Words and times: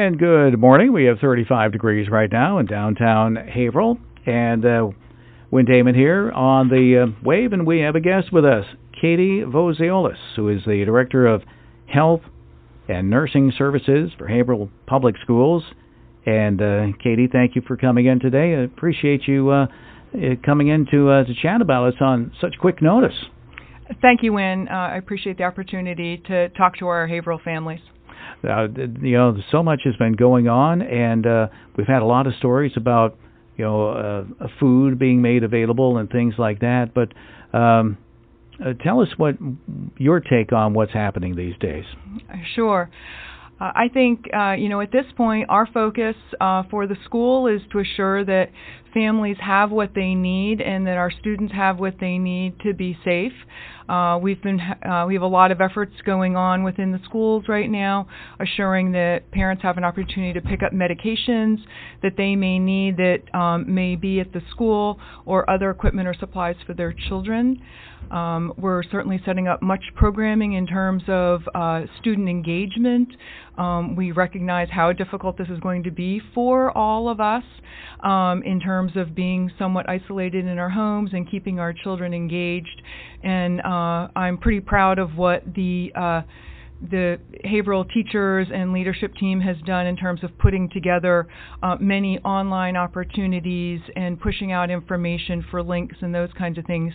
And 0.00 0.16
good 0.16 0.60
morning. 0.60 0.92
We 0.92 1.06
have 1.06 1.18
35 1.18 1.72
degrees 1.72 2.08
right 2.08 2.30
now 2.30 2.58
in 2.58 2.66
downtown 2.66 3.34
Haverhill. 3.34 3.98
And 4.26 4.64
uh, 4.64 4.90
Win 5.50 5.64
Damon 5.64 5.96
here 5.96 6.30
on 6.30 6.68
the 6.68 7.08
uh, 7.08 7.20
wave, 7.24 7.52
and 7.52 7.66
we 7.66 7.80
have 7.80 7.96
a 7.96 8.00
guest 8.00 8.32
with 8.32 8.44
us, 8.44 8.64
Katie 8.92 9.42
Vozeolis, 9.44 10.36
who 10.36 10.50
is 10.50 10.60
the 10.64 10.84
Director 10.84 11.26
of 11.26 11.42
Health 11.92 12.20
and 12.88 13.10
Nursing 13.10 13.52
Services 13.58 14.12
for 14.16 14.28
Haverhill 14.28 14.70
Public 14.86 15.16
Schools. 15.20 15.64
And 16.24 16.62
uh, 16.62 16.86
Katie, 17.02 17.26
thank 17.26 17.56
you 17.56 17.62
for 17.66 17.76
coming 17.76 18.06
in 18.06 18.20
today. 18.20 18.54
I 18.54 18.62
appreciate 18.62 19.26
you 19.26 19.50
uh, 19.50 19.66
uh, 20.14 20.18
coming 20.46 20.68
in 20.68 20.86
to, 20.92 21.10
uh, 21.10 21.24
to 21.24 21.34
chat 21.42 21.60
about 21.60 21.88
us 21.88 22.00
on 22.00 22.30
such 22.40 22.54
quick 22.60 22.80
notice. 22.80 23.16
Thank 24.00 24.22
you, 24.22 24.34
Win. 24.34 24.68
Uh, 24.70 24.74
I 24.74 24.96
appreciate 24.96 25.38
the 25.38 25.44
opportunity 25.44 26.18
to 26.28 26.50
talk 26.50 26.78
to 26.78 26.86
our 26.86 27.08
Haverhill 27.08 27.40
families. 27.44 27.80
Uh, 28.44 28.68
you 29.02 29.16
know, 29.16 29.36
so 29.50 29.62
much 29.62 29.80
has 29.84 29.96
been 29.96 30.14
going 30.14 30.48
on, 30.48 30.82
and 30.82 31.26
uh, 31.26 31.48
we've 31.76 31.86
had 31.86 32.02
a 32.02 32.06
lot 32.06 32.26
of 32.26 32.34
stories 32.38 32.72
about 32.76 33.16
you 33.56 33.64
know 33.64 33.88
uh, 33.88 34.46
food 34.60 34.98
being 34.98 35.20
made 35.20 35.42
available 35.42 35.98
and 35.98 36.08
things 36.10 36.34
like 36.38 36.60
that. 36.60 36.92
But 36.94 37.12
um, 37.56 37.98
uh, 38.64 38.74
tell 38.82 39.00
us 39.00 39.08
what 39.16 39.36
your 39.96 40.20
take 40.20 40.52
on 40.52 40.74
what's 40.74 40.92
happening 40.92 41.36
these 41.36 41.56
days. 41.58 41.84
Sure. 42.54 42.90
Uh, 43.60 43.72
I 43.74 43.88
think, 43.92 44.26
uh, 44.32 44.52
you 44.52 44.68
know, 44.68 44.80
at 44.80 44.92
this 44.92 45.06
point, 45.16 45.46
our 45.48 45.66
focus 45.66 46.14
uh, 46.40 46.62
for 46.70 46.86
the 46.86 46.96
school 47.04 47.48
is 47.48 47.60
to 47.72 47.80
assure 47.80 48.24
that 48.24 48.50
families 48.92 49.36
have 49.40 49.70
what 49.70 49.90
they 49.94 50.14
need 50.14 50.60
and 50.60 50.86
that 50.86 50.96
our 50.96 51.10
students 51.10 51.52
have 51.52 51.78
what 51.78 51.94
they 52.00 52.18
need 52.18 52.58
to 52.60 52.74
be 52.74 52.96
safe. 53.04 53.32
Uh, 53.88 54.18
we've 54.20 54.42
been 54.42 54.60
uh, 54.60 55.04
we 55.06 55.14
have 55.14 55.22
a 55.22 55.26
lot 55.26 55.50
of 55.50 55.62
efforts 55.62 55.94
going 56.04 56.36
on 56.36 56.62
within 56.62 56.92
the 56.92 57.00
schools 57.04 57.44
right 57.48 57.70
now, 57.70 58.06
assuring 58.38 58.92
that 58.92 59.30
parents 59.30 59.62
have 59.62 59.78
an 59.78 59.84
opportunity 59.84 60.38
to 60.38 60.46
pick 60.46 60.62
up 60.62 60.72
medications 60.72 61.56
that 62.02 62.12
they 62.16 62.36
may 62.36 62.58
need 62.58 62.98
that 62.98 63.22
um, 63.34 63.72
may 63.72 63.96
be 63.96 64.20
at 64.20 64.32
the 64.32 64.42
school 64.50 65.00
or 65.24 65.48
other 65.48 65.70
equipment 65.70 66.06
or 66.06 66.14
supplies 66.14 66.56
for 66.66 66.74
their 66.74 66.92
children. 67.08 67.62
Um, 68.10 68.52
we're 68.56 68.82
certainly 68.84 69.20
setting 69.24 69.48
up 69.48 69.62
much 69.62 69.82
programming 69.94 70.54
in 70.54 70.66
terms 70.66 71.02
of 71.08 71.42
uh, 71.54 71.82
student 72.00 72.28
engagement. 72.28 73.08
Um, 73.56 73.96
we 73.96 74.12
recognize 74.12 74.68
how 74.70 74.92
difficult 74.92 75.36
this 75.36 75.48
is 75.48 75.58
going 75.60 75.82
to 75.82 75.90
be 75.90 76.20
for 76.34 76.76
all 76.76 77.08
of 77.08 77.20
us 77.20 77.42
um, 78.00 78.42
in 78.44 78.60
terms 78.60 78.77
of 78.96 79.14
being 79.14 79.50
somewhat 79.58 79.88
isolated 79.88 80.46
in 80.46 80.58
our 80.58 80.70
homes 80.70 81.10
and 81.12 81.30
keeping 81.30 81.58
our 81.58 81.72
children 81.72 82.14
engaged. 82.14 82.82
And 83.22 83.60
uh, 83.60 84.08
I'm 84.14 84.38
pretty 84.38 84.60
proud 84.60 84.98
of 84.98 85.16
what 85.16 85.42
the 85.54 85.92
uh, 85.94 86.22
the 86.80 87.18
Haverhill 87.44 87.84
teachers 87.86 88.46
and 88.54 88.72
leadership 88.72 89.14
team 89.16 89.40
has 89.40 89.56
done 89.66 89.86
in 89.86 89.96
terms 89.96 90.22
of 90.22 90.36
putting 90.38 90.70
together 90.70 91.26
uh, 91.62 91.76
many 91.80 92.18
online 92.20 92.76
opportunities 92.76 93.80
and 93.96 94.20
pushing 94.20 94.52
out 94.52 94.70
information 94.70 95.44
for 95.50 95.62
links 95.62 95.96
and 96.00 96.14
those 96.14 96.30
kinds 96.38 96.56
of 96.56 96.64
things 96.66 96.94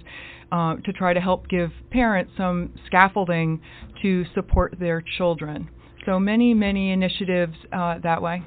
uh, 0.51 0.75
to 0.85 0.93
try 0.93 1.13
to 1.13 1.19
help 1.19 1.49
give 1.49 1.71
parents 1.91 2.31
some 2.37 2.73
scaffolding 2.85 3.59
to 4.01 4.23
support 4.33 4.73
their 4.79 5.03
children. 5.17 5.69
So 6.05 6.19
many, 6.19 6.53
many 6.53 6.91
initiatives 6.91 7.55
uh, 7.71 7.99
that 8.03 8.21
way. 8.21 8.43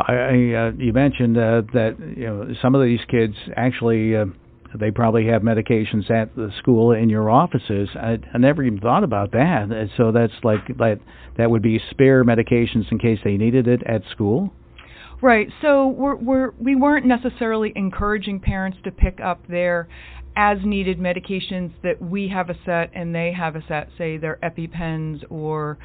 I, 0.00 0.12
uh, 0.12 0.72
you 0.76 0.92
mentioned 0.92 1.36
uh, 1.36 1.62
that 1.74 1.96
you 2.16 2.26
know 2.26 2.54
some 2.62 2.74
of 2.74 2.82
these 2.82 3.00
kids 3.08 3.34
actually 3.56 4.16
uh, 4.16 4.26
they 4.78 4.90
probably 4.90 5.26
have 5.26 5.42
medications 5.42 6.10
at 6.10 6.34
the 6.36 6.50
school 6.58 6.92
in 6.92 7.08
your 7.08 7.30
offices. 7.30 7.88
I, 7.94 8.18
I 8.32 8.38
never 8.38 8.62
even 8.62 8.80
thought 8.80 9.04
about 9.04 9.32
that. 9.32 9.88
So 9.96 10.12
that's 10.12 10.32
like 10.42 10.66
that 10.78 11.00
that 11.36 11.50
would 11.50 11.62
be 11.62 11.80
spare 11.90 12.24
medications 12.24 12.90
in 12.90 12.98
case 12.98 13.18
they 13.24 13.36
needed 13.36 13.66
it 13.66 13.82
at 13.86 14.02
school. 14.10 14.52
Right. 15.20 15.48
So 15.62 15.88
we're, 15.88 16.16
we're 16.16 16.50
we 16.60 16.76
weren't 16.76 17.06
necessarily 17.06 17.72
encouraging 17.74 18.40
parents 18.40 18.78
to 18.84 18.90
pick 18.90 19.20
up 19.20 19.46
their 19.48 19.88
as 20.36 20.58
needed 20.64 20.98
medications 21.00 21.72
that 21.82 22.00
we 22.00 22.28
have 22.28 22.48
a 22.48 22.54
set 22.64 22.90
and 22.94 23.12
they 23.12 23.32
have 23.32 23.56
a 23.56 23.64
set, 23.66 23.88
say 23.98 24.16
their 24.16 24.38
EpiPens 24.42 25.24
or 25.30 25.78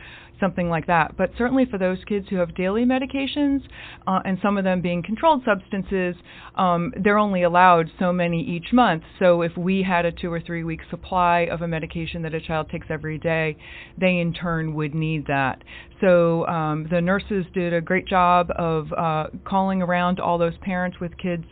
something 0.44 0.70
like 0.70 0.88
that. 0.88 1.16
But 1.16 1.30
certainly 1.38 1.66
for 1.66 1.78
those 1.78 2.00
kids 2.06 2.28
who 2.30 2.36
have 2.38 2.54
daily 2.54 2.84
medications, 2.84 3.62
uh, 4.06 4.20
and 4.26 4.38
some 4.42 4.58
of 4.58 4.66
them 4.66 4.82
being 4.82 5.02
controlled 5.02 5.42
substances, 5.46 6.16
um, 6.56 6.92
they're 7.02 7.18
only 7.18 7.44
allowed 7.44 7.90
so 7.98 8.12
many 8.12 8.42
each 8.44 8.74
month. 8.74 9.04
So 9.20 9.42
if 9.42 9.56
we 9.56 9.84
had 9.84 10.06
a 10.06 10.12
two 10.12 10.32
or 10.32 10.42
three 10.42 10.66
week 10.66 10.82
supply 10.90 11.48
of 11.52 11.62
a 11.62 11.68
medication 11.68 12.22
that 12.24 12.34
a 12.34 12.42
child 12.42 12.70
takes 12.70 12.88
every 12.90 13.18
day, 13.18 13.58
they 13.98 14.18
in 14.18 14.34
turn 14.34 14.74
would 14.74 14.94
need 14.94 15.28
that. 15.28 15.64
So 16.02 16.46
um, 16.48 16.88
the 16.92 17.00
nurses 17.00 17.46
did 17.54 17.74
a 17.74 17.80
great 17.80 18.06
job 18.06 18.50
of 18.58 18.92
uh, 18.92 19.28
calling 19.46 19.82
around 19.82 20.20
all 20.20 20.38
those 20.38 20.58
parents 20.62 20.98
with 21.00 21.18
kids 21.18 21.46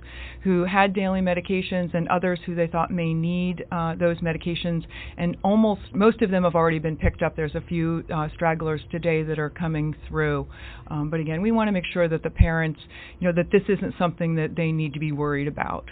who 0.43 0.65
had 0.65 0.93
daily 0.93 1.21
medications 1.21 1.93
and 1.93 2.07
others 2.09 2.39
who 2.45 2.55
they 2.55 2.67
thought 2.67 2.91
may 2.91 3.13
need 3.13 3.63
uh, 3.71 3.95
those 3.95 4.17
medications. 4.19 4.83
And 5.17 5.37
almost 5.43 5.81
most 5.93 6.21
of 6.21 6.31
them 6.31 6.43
have 6.43 6.55
already 6.55 6.79
been 6.79 6.97
picked 6.97 7.21
up. 7.21 7.35
There's 7.35 7.55
a 7.55 7.61
few 7.61 8.03
uh, 8.13 8.27
stragglers 8.33 8.80
today 8.89 9.23
that 9.23 9.39
are 9.39 9.49
coming 9.49 9.95
through. 10.07 10.47
Um, 10.87 11.09
but 11.09 11.19
again, 11.19 11.41
we 11.41 11.51
want 11.51 11.67
to 11.67 11.71
make 11.71 11.85
sure 11.91 12.07
that 12.07 12.23
the 12.23 12.29
parents, 12.29 12.79
you 13.19 13.27
know, 13.27 13.33
that 13.35 13.51
this 13.51 13.63
isn't 13.67 13.95
something 13.99 14.35
that 14.35 14.55
they 14.55 14.71
need 14.71 14.93
to 14.93 14.99
be 14.99 15.11
worried 15.11 15.47
about. 15.47 15.85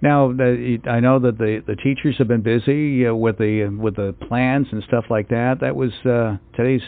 Now, 0.00 0.30
I 0.30 1.00
know 1.00 1.18
that 1.20 1.38
the 1.38 1.62
the 1.66 1.76
teachers 1.76 2.16
have 2.18 2.28
been 2.28 2.42
busy 2.42 3.06
uh, 3.06 3.14
with 3.14 3.38
the 3.38 3.68
with 3.68 3.96
the 3.96 4.14
plans 4.28 4.66
and 4.70 4.82
stuff 4.86 5.04
like 5.08 5.28
that. 5.28 5.60
That 5.60 5.76
was 5.76 5.92
uh, 6.04 6.36
today's 6.54 6.82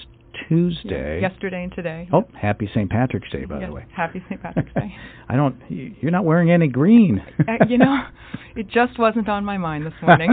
Tuesday. 0.49 1.21
Yesterday 1.21 1.65
and 1.65 1.73
today. 1.75 2.09
Oh, 2.13 2.25
happy 2.39 2.69
St. 2.75 2.91
Patrick's 2.91 3.31
Day, 3.31 3.45
by 3.45 3.61
yes, 3.61 3.69
the 3.69 3.75
way. 3.75 3.87
Happy 3.95 4.23
St. 4.29 4.43
Patrick's 4.43 4.73
Day. 4.75 4.95
I 5.29 5.37
don't. 5.37 5.57
You're 5.69 6.11
not 6.11 6.25
wearing 6.25 6.51
any 6.51 6.69
green. 6.69 7.23
uh, 7.41 7.65
you 7.69 7.79
know, 7.79 8.05
it 8.55 8.69
just 8.69 8.99
wasn't 8.99 9.29
on 9.29 9.45
my 9.45 9.59
mind 9.59 9.87
this 9.87 9.95
morning. 10.03 10.31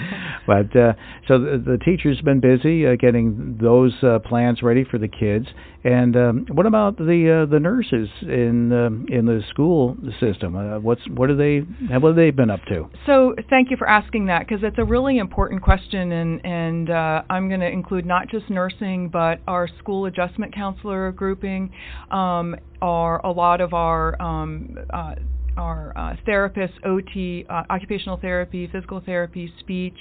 but 0.46 0.74
uh, 0.76 0.92
so 1.26 1.38
the, 1.38 1.62
the 1.64 1.78
teachers 1.84 2.20
been 2.22 2.40
busy 2.40 2.86
uh, 2.86 2.96
getting 2.96 3.58
those 3.60 3.92
uh, 4.02 4.18
plans 4.20 4.62
ready 4.62 4.84
for 4.84 4.98
the 4.98 5.08
kids. 5.08 5.46
And 5.84 6.16
um, 6.16 6.46
what 6.50 6.66
about 6.66 6.96
the 6.96 7.44
uh, 7.44 7.50
the 7.50 7.60
nurses 7.60 8.08
in 8.22 8.72
um, 8.72 9.06
in 9.08 9.26
the 9.26 9.42
school 9.50 9.96
system? 10.20 10.56
Uh, 10.56 10.80
what's 10.80 11.02
what 11.08 11.30
are 11.30 11.36
they? 11.36 11.60
What 11.88 12.08
have 12.08 12.16
they 12.16 12.30
been 12.30 12.50
up 12.50 12.60
to? 12.68 12.88
So 13.06 13.34
thank 13.48 13.70
you 13.70 13.76
for 13.76 13.88
asking 13.88 14.26
that 14.26 14.46
because 14.46 14.62
it's 14.62 14.78
a 14.78 14.84
really 14.84 15.18
important 15.18 15.62
question, 15.62 16.12
and 16.12 16.44
and 16.44 16.90
uh, 16.90 17.22
I'm 17.30 17.48
going 17.48 17.60
to 17.60 17.70
include 17.70 18.06
not 18.06 18.28
just 18.28 18.50
nursing 18.50 19.08
but 19.08 19.37
our 19.46 19.68
school 19.78 20.06
adjustment 20.06 20.54
counselor 20.54 21.12
grouping, 21.12 21.70
um, 22.10 22.56
are 22.80 23.24
a 23.24 23.30
lot 23.30 23.60
of 23.60 23.74
our 23.74 24.20
um, 24.20 24.76
uh, 24.92 25.14
our 25.56 25.92
uh, 25.96 26.14
therapists, 26.26 26.74
OT, 26.84 27.44
uh, 27.50 27.62
occupational 27.70 28.16
therapy, 28.16 28.68
physical 28.72 29.00
therapy, 29.04 29.52
speech. 29.58 29.98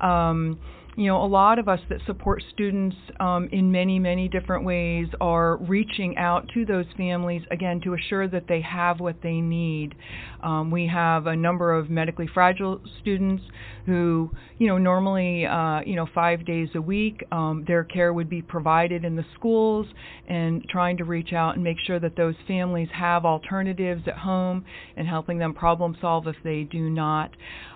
Um, 0.00 0.58
you 0.96 1.06
know, 1.06 1.22
a 1.22 1.26
lot 1.26 1.58
of 1.58 1.68
us 1.68 1.80
that 1.90 2.00
support 2.06 2.42
students 2.54 2.96
um, 3.20 3.50
in 3.52 3.70
many, 3.70 3.98
many 3.98 4.28
different 4.28 4.64
ways 4.64 5.06
are 5.20 5.58
reaching 5.58 6.16
out 6.16 6.48
to 6.54 6.64
those 6.64 6.86
families 6.96 7.42
again 7.50 7.82
to 7.82 7.92
assure 7.92 8.26
that 8.28 8.44
they 8.48 8.62
have 8.62 8.98
what 8.98 9.16
they 9.22 9.42
need. 9.42 9.94
Um, 10.42 10.70
we 10.70 10.86
have 10.86 11.26
a 11.26 11.36
number 11.36 11.74
of 11.74 11.90
medically 11.90 12.28
fragile 12.32 12.80
students 13.02 13.42
who, 13.84 14.30
you 14.58 14.66
know, 14.68 14.78
normally, 14.78 15.44
uh, 15.44 15.80
you 15.84 15.96
know, 15.96 16.08
five 16.14 16.46
days 16.46 16.68
a 16.74 16.80
week, 16.80 17.22
um, 17.30 17.64
their 17.68 17.84
care 17.84 18.12
would 18.12 18.30
be 18.30 18.40
provided 18.40 19.04
in 19.04 19.16
the 19.16 19.24
schools, 19.34 19.86
and 20.28 20.64
trying 20.68 20.96
to 20.96 21.04
reach 21.04 21.32
out 21.32 21.54
and 21.54 21.62
make 21.62 21.76
sure 21.86 22.00
that 22.00 22.16
those 22.16 22.34
families 22.48 22.88
have 22.92 23.24
alternatives 23.24 24.02
at 24.06 24.16
home 24.16 24.64
and 24.96 25.06
helping 25.06 25.38
them 25.38 25.52
problem 25.52 25.96
solve 26.00 26.26
if 26.26 26.36
they 26.42 26.62
do 26.62 26.88
not. 26.88 27.30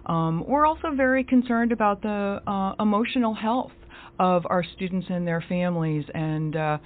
Um, 0.06 0.44
we're 0.48 0.66
also 0.66 0.90
very 0.96 1.22
concerned 1.22 1.70
about 1.70 2.02
the 2.02 2.40
uh, 2.46 2.82
emotional 2.82 3.09
health 3.34 3.72
of 4.18 4.46
our 4.50 4.62
students 4.76 5.06
and 5.08 5.26
their 5.26 5.44
families. 5.48 6.04
And 6.14 6.54
uh, 6.54 6.78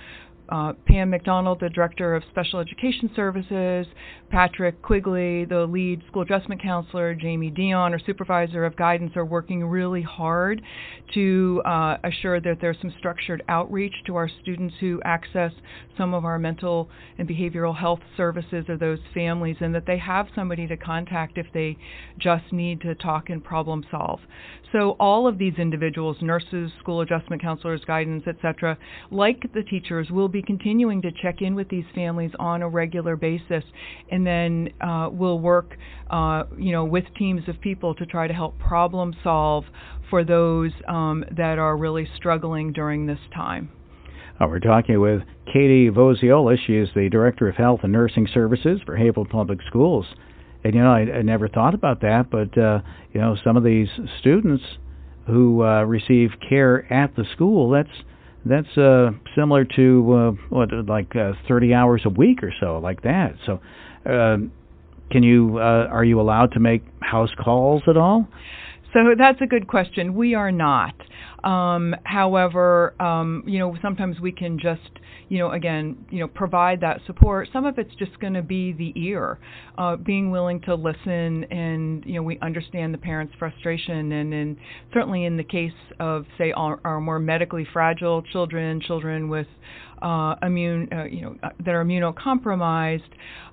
uh, 0.49 0.73
Pam 0.87 1.11
McDonald, 1.11 1.61
the 1.61 1.71
Director 1.71 2.15
of 2.15 2.23
Special 2.31 2.61
Education 2.61 3.11
Services, 3.17 3.87
Patrick 4.31 4.83
Quigley, 4.83 5.45
the 5.45 5.65
lead 5.67 6.03
school 6.09 6.23
adjustment 6.23 6.61
counselor, 6.61 7.15
Jamie 7.15 7.51
Dion, 7.51 7.93
our 7.93 8.01
supervisor 8.05 8.65
of 8.65 8.77
guidance, 8.77 9.13
are 9.17 9.25
working 9.25 9.65
really 9.65 10.03
hard 10.03 10.61
to 11.15 11.63
uh, 11.65 11.97
assure 12.05 12.41
that 12.41 12.59
there's 12.61 12.77
some 12.81 12.93
structured 12.99 13.43
outreach 13.49 13.95
to 14.07 14.17
our 14.17 14.29
students 14.43 14.75
who 14.81 15.01
access 15.05 15.53
some 15.97 16.13
of 16.13 16.25
our 16.25 16.39
mental 16.39 16.89
and 17.19 17.29
behavioral 17.29 17.77
health 17.77 18.01
services 18.17 18.65
or 18.69 18.77
those 18.77 18.99
families, 19.15 19.57
and 19.61 19.75
that 19.75 19.87
they 19.87 19.99
have 19.99 20.27
somebody 20.35 20.67
to 20.67 20.77
contact 20.77 21.39
if 21.39 21.47
they 21.55 21.77
just 22.19 22.53
need 22.53 22.81
to 22.81 22.95
talk 22.97 23.31
and 23.31 23.43
problem 23.43 23.85
solve. 23.91 24.21
So 24.73 24.97
all 24.99 25.29
of 25.29 25.39
these 25.39 25.55
individuals, 25.59 26.17
nurses, 26.21 26.73
school 26.81 27.03
adjustment 27.03 27.41
counselors, 27.41 27.83
guidance, 27.87 28.25
etc., 28.27 28.77
like 29.13 29.53
the 29.55 29.63
teachers, 29.63 30.11
will 30.11 30.29
be 30.35 30.43
continuing 30.43 31.01
to 31.01 31.13
check 31.23 31.41
in 31.41 31.55
with 31.55 31.69
these 31.69 31.85
families 31.95 32.33
on 32.39 32.61
a 32.61 32.69
regular 32.69 33.17
basis, 33.17 33.65
and 34.11 34.27
then 34.27 34.69
uh, 34.81 35.09
we'll 35.11 35.39
work, 35.39 35.79
uh, 36.11 36.43
you 36.59 36.73
know, 36.73 36.85
with 36.85 37.05
teams 37.17 37.49
of 37.49 37.59
people 37.61 37.95
to 37.95 38.05
try 38.05 38.27
to 38.27 38.35
help 38.35 38.59
problem 38.59 39.15
solve 39.23 39.65
for 40.11 40.25
those 40.25 40.73
um, 40.89 41.25
that 41.37 41.59
are 41.59 41.77
really 41.77 42.07
struggling 42.17 42.73
during 42.73 43.07
this 43.07 43.21
time. 43.33 43.71
Uh, 44.41 44.49
we're 44.49 44.59
talking 44.59 45.01
with 45.01 45.23
Katie 45.47 45.89
Voziola. 45.89 46.57
She 46.67 46.75
is 46.75 46.89
the 46.97 47.09
Director 47.09 47.49
of 47.49 47.55
Health 47.55 47.81
and 47.85 47.93
Nursing 47.93 48.27
Services 48.35 48.81
for 48.85 48.97
Haverhill 48.97 49.27
Public 49.27 49.61
Schools. 49.69 50.07
And, 50.65 50.75
you 50.75 50.83
know, 50.83 50.91
I, 50.91 51.19
I 51.19 51.23
never 51.23 51.47
thought 51.47 51.75
about 51.75 52.01
that, 52.01 52.31
but, 52.31 52.59
uh, 52.59 52.81
you 53.13 53.21
know, 53.21 53.37
some 53.45 53.57
of 53.57 53.63
these 53.63 53.89
students 54.19 54.65
who 55.29 55.63
uh, 55.63 55.85
receive 55.85 56.31
care 56.49 56.93
at 56.93 57.15
the 57.15 57.25
school, 57.33 57.71
that's 57.71 58.03
that's 58.45 58.77
uh, 58.77 59.11
similar 59.35 59.65
to 59.77 60.13
uh, 60.13 60.31
what 60.51 60.71
like 60.87 61.15
uh, 61.17 61.33
30 61.49 61.75
hours 61.75 62.03
a 62.05 62.11
week 62.11 62.43
or 62.43 62.53
so, 62.61 62.79
like 62.79 63.03
that. 63.03 63.35
So, 63.47 63.61
uh, 64.09 64.37
can 65.11 65.23
you 65.23 65.59
uh, 65.59 65.89
are 65.91 66.05
you 66.05 66.21
allowed 66.21 66.53
to 66.53 66.61
make 66.61 66.83
house 67.01 67.31
calls 67.43 67.83
at 67.89 67.97
all? 67.97 68.27
So 68.93 69.15
that's 69.19 69.41
a 69.41 69.47
good 69.47 69.67
question. 69.67 70.15
We 70.15 70.35
are 70.35 70.53
not. 70.53 70.95
Um, 71.45 71.95
however, 72.05 72.95
um, 73.01 73.45
you 73.47 73.59
know, 73.59 73.77
sometimes 73.83 74.19
we 74.19 74.33
can 74.33 74.59
just, 74.59 74.81
you 75.29 75.39
know, 75.39 75.51
again, 75.53 76.07
you 76.11 76.21
know, 76.21 76.27
provide 76.27 76.81
that 76.81 77.01
support. 77.07 77.49
Some 77.53 77.67
of 77.67 77.79
it's 77.79 77.95
just 77.97 78.19
going 78.19 78.33
to 78.33 78.43
be 78.43 78.73
the 78.73 78.93
ear, 78.97 79.39
uh, 79.77 79.97
being 79.97 80.31
willing 80.31 80.63
to 80.63 80.75
listen, 80.75 81.45
and 81.45 82.03
you 82.07 82.15
know, 82.15 82.23
we 82.23 82.39
understand 82.41 82.95
the 82.95 82.99
parents' 82.99 83.35
frustration, 83.39 84.13
and, 84.13 84.33
and 84.33 84.57
certainly 84.95 85.25
in 85.27 85.37
the 85.37 85.45
case 85.45 85.73
of, 86.01 86.25
say, 86.39 86.51
our, 86.53 86.81
our 86.83 86.99
more 86.99 87.19
medically 87.19 87.67
fragile 87.73 88.23
children, 88.23 88.81
children 88.81 89.29
with 89.29 89.47
uh, 90.01 90.35
immune, 90.43 90.89
uh, 90.93 91.05
you 91.05 91.23
know, 91.23 91.37
uh, 91.43 91.51
that 91.65 91.75
are 91.75 91.85
immunocompromised, 91.85 93.03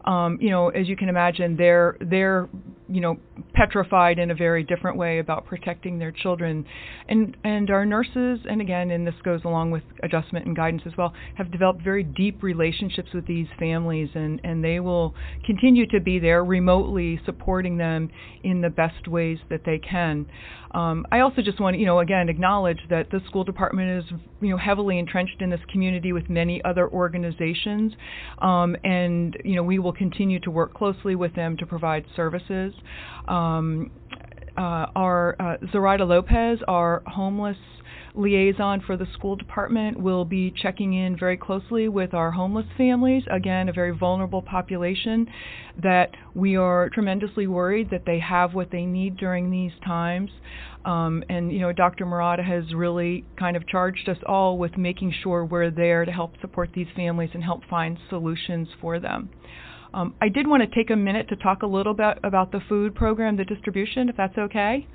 um, 0.06 0.38
you 0.42 0.50
know, 0.50 0.70
as 0.70 0.88
you 0.88 0.96
can 0.96 1.10
imagine, 1.10 1.56
they're 1.56 1.98
they're 2.02 2.50
you 2.90 3.02
know 3.02 3.18
petrified 3.54 4.20
in 4.20 4.32
a 4.32 4.36
very 4.36 4.64
different 4.64 4.98
way 4.98 5.20
about 5.20 5.46
protecting 5.46 6.00
their 6.00 6.12
children, 6.12 6.66
and 7.08 7.38
and 7.44 7.70
our 7.70 7.81
nurses, 7.86 8.40
and 8.50 8.62
again, 8.62 8.92
and 8.92 9.06
this 9.06 9.16
goes 9.24 9.42
along 9.46 9.72
with 9.72 9.84
adjustment 10.04 10.46
and 10.46 10.56
guidance 10.56 10.84
as 10.86 10.94
well, 10.98 11.14
have 11.36 11.52
developed 11.52 11.84
very 11.84 12.04
deep 12.04 12.44
relationships 12.44 13.10
with 13.14 13.26
these 13.28 13.48
families, 13.60 14.10
and 14.16 14.40
and 14.44 14.64
they 14.64 14.80
will 14.80 15.14
continue 15.46 15.86
to 15.88 16.00
be 16.00 16.20
there 16.20 16.44
remotely 16.44 17.20
supporting 17.26 17.78
them 17.78 18.10
in 18.44 18.62
the 18.62 18.70
best 18.70 19.08
ways 19.08 19.38
that 19.50 19.62
they 19.66 19.80
can. 19.80 20.26
Um, 20.74 21.06
I 21.12 21.20
also 21.20 21.42
just 21.42 21.60
want 21.60 21.76
to, 21.76 21.80
you 21.80 21.86
know, 21.86 22.00
again, 22.00 22.30
acknowledge 22.30 22.80
that 22.90 23.10
the 23.12 23.20
school 23.28 23.44
department 23.44 24.06
is, 24.06 24.20
you 24.40 24.50
know, 24.50 24.58
heavily 24.58 25.00
entrenched 25.00 25.42
in 25.42 25.50
this 25.50 25.60
community 25.70 26.14
with 26.14 26.30
many 26.30 26.64
other 26.64 26.90
organizations, 26.90 27.94
um, 28.40 28.76
and 28.84 29.38
you 29.44 29.56
know, 29.56 29.64
we 29.64 29.80
will 29.80 29.94
continue 29.94 30.40
to 30.40 30.52
work 30.52 30.74
closely 30.74 31.16
with 31.16 31.36
them 31.36 31.58
to 31.58 31.66
provide 31.66 32.06
services. 32.16 32.74
Um, 33.28 33.92
uh, 34.58 34.88
our 34.96 35.36
uh, 35.40 35.58
Zoraida 35.72 36.06
Lopez, 36.06 36.60
our 36.68 37.04
homeless 37.06 37.58
liaison 38.14 38.82
for 38.86 38.98
the 38.98 39.08
school 39.14 39.36
department 39.36 40.00
will 40.00 40.26
be 40.26 40.54
checking 40.62 40.94
in 40.94 41.18
very 41.18 41.38
closely 41.38 41.88
with 41.88 42.14
our 42.14 42.32
homeless 42.32 42.66
families, 42.78 43.24
again, 43.32 43.70
a 43.70 43.74
very 43.74 43.96
vulnerable 43.96 44.42
population 44.42 45.28
that 45.82 46.12
we 46.34 46.58
are 46.58 46.90
tremendously 46.90 47.48
worried 47.48 47.90
that 47.90 48.04
they 48.06 48.20
have 48.20 48.54
what 48.54 48.70
they 48.72 48.86
need 48.86 49.18
during 49.18 49.50
these 49.50 49.72
times. 49.86 50.30
Um, 50.84 51.24
and, 51.30 51.52
you 51.52 51.60
know, 51.60 51.72
Dr. 51.72 52.06
Marotta 52.06 52.44
has 52.44 52.74
really 52.74 53.24
kind 53.38 53.56
of 53.56 53.68
charged 53.68 54.10
us 54.10 54.18
all 54.26 54.58
with 54.58 54.78
making 54.78 55.14
sure 55.24 55.46
we're 55.46 55.70
there 55.70 56.06
to 56.06 56.12
help 56.12 56.34
support 56.42 56.72
these 56.74 56.88
families 56.96 57.30
and 57.34 57.44
help 57.44 57.62
find 57.70 57.98
solutions 58.10 58.68
for 58.82 59.00
them. 59.00 59.30
Um, 59.94 60.16
I 60.22 60.30
did 60.30 60.48
want 60.48 60.64
to 60.64 60.76
take 60.76 60.90
a 60.90 60.96
minute 60.96 61.28
to 61.30 61.36
talk 61.36 61.64
a 61.64 61.68
little 61.68 61.94
bit 61.94 62.18
about 62.24 62.52
the 62.52 62.62
food 62.70 62.96
program, 62.96 63.38
the 63.38 63.46
distribution, 63.46 64.10
if 64.10 64.16
that's 64.16 64.38
okay. 64.38 64.88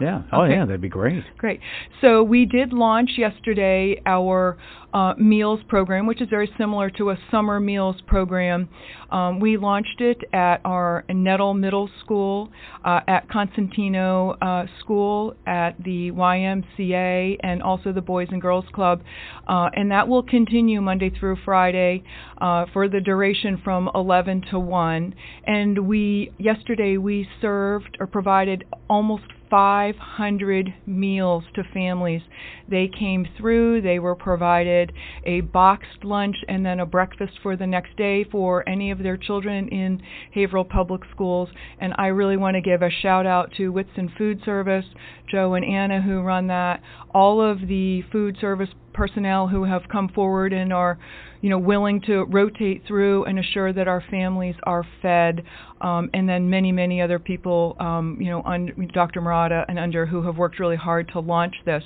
Yeah. 0.00 0.22
Oh, 0.32 0.42
okay. 0.42 0.54
yeah. 0.54 0.64
That'd 0.64 0.80
be 0.80 0.88
great. 0.88 1.24
Great. 1.38 1.60
So 2.00 2.22
we 2.22 2.44
did 2.46 2.72
launch 2.72 3.10
yesterday 3.16 4.00
our 4.06 4.56
uh, 4.92 5.14
meals 5.18 5.60
program, 5.68 6.06
which 6.06 6.22
is 6.22 6.28
very 6.28 6.50
similar 6.56 6.88
to 6.90 7.10
a 7.10 7.18
summer 7.30 7.60
meals 7.60 7.96
program. 8.06 8.68
Um, 9.10 9.40
we 9.40 9.56
launched 9.56 10.00
it 10.00 10.18
at 10.32 10.60
our 10.64 11.04
Nettle 11.08 11.52
Middle 11.52 11.90
School, 12.00 12.50
uh, 12.84 13.00
at 13.06 13.28
Consentino 13.28 14.36
uh, 14.40 14.66
School, 14.80 15.34
at 15.46 15.72
the 15.82 16.10
YMCA, 16.12 17.36
and 17.40 17.62
also 17.62 17.92
the 17.92 18.00
Boys 18.00 18.28
and 18.30 18.40
Girls 18.40 18.64
Club, 18.72 19.02
uh, 19.46 19.68
and 19.74 19.90
that 19.90 20.08
will 20.08 20.22
continue 20.22 20.80
Monday 20.80 21.10
through 21.10 21.36
Friday 21.44 22.02
uh, 22.40 22.66
for 22.72 22.88
the 22.88 23.00
duration 23.00 23.60
from 23.62 23.90
11 23.94 24.44
to 24.50 24.58
1. 24.58 25.14
And 25.46 25.86
we 25.86 26.32
yesterday 26.38 26.96
we 26.96 27.28
served 27.40 27.96
or 28.00 28.06
provided 28.06 28.64
almost 28.88 29.24
500 29.50 30.74
meals 30.86 31.44
to 31.54 31.62
families. 31.72 32.22
They 32.68 32.88
came 32.88 33.26
through, 33.36 33.82
they 33.82 33.98
were 33.98 34.14
provided 34.14 34.92
a 35.24 35.40
boxed 35.40 36.04
lunch 36.04 36.36
and 36.48 36.64
then 36.64 36.80
a 36.80 36.86
breakfast 36.86 37.32
for 37.42 37.56
the 37.56 37.66
next 37.66 37.96
day 37.96 38.24
for 38.24 38.68
any 38.68 38.90
of 38.90 38.98
their 38.98 39.16
children 39.16 39.68
in 39.68 40.02
Haverhill 40.34 40.64
Public 40.64 41.02
Schools. 41.10 41.48
And 41.80 41.94
I 41.96 42.08
really 42.08 42.36
want 42.36 42.54
to 42.56 42.60
give 42.60 42.82
a 42.82 42.90
shout 42.90 43.26
out 43.26 43.52
to 43.56 43.72
Whitson 43.72 44.12
Food 44.16 44.40
Service, 44.44 44.86
Joe 45.30 45.54
and 45.54 45.64
Anna 45.64 46.02
who 46.02 46.20
run 46.20 46.48
that, 46.48 46.82
all 47.14 47.40
of 47.40 47.60
the 47.68 48.02
food 48.12 48.36
service 48.40 48.70
personnel 48.98 49.46
who 49.46 49.64
have 49.64 49.82
come 49.90 50.08
forward 50.08 50.52
and 50.52 50.72
are 50.72 50.98
you 51.40 51.50
know, 51.50 51.58
willing 51.58 52.00
to 52.00 52.24
rotate 52.24 52.82
through 52.86 53.24
and 53.24 53.38
assure 53.38 53.72
that 53.72 53.86
our 53.86 54.02
families 54.10 54.56
are 54.64 54.84
fed, 55.00 55.44
um, 55.80 56.10
and 56.12 56.28
then 56.28 56.50
many, 56.50 56.72
many 56.72 57.00
other 57.00 57.18
people, 57.18 57.76
um, 57.78 58.16
you 58.20 58.26
know, 58.26 58.42
under 58.42 58.72
Dr. 58.86 59.20
Marotta 59.20 59.64
and 59.68 59.78
under 59.78 60.04
who 60.04 60.22
have 60.22 60.36
worked 60.36 60.58
really 60.58 60.76
hard 60.76 61.08
to 61.12 61.20
launch 61.20 61.54
this. 61.64 61.84